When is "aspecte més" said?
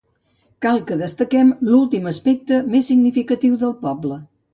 2.11-2.89